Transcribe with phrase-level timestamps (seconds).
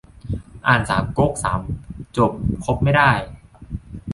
[0.67, 1.61] อ่านสามก๊กสาม
[2.17, 2.31] จบ
[2.65, 3.11] คบไม่ได้